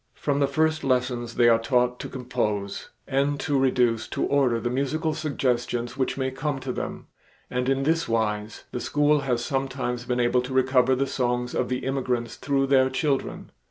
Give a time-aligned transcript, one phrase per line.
[0.15, 4.71] From the first lessons they are taught to compose and to reduce to order the
[4.71, 7.05] musical suggestions which may come to them,
[7.51, 11.69] and in this wise the school has sometimes been able to recover the songs of
[11.69, 13.51] the immigrants through their children.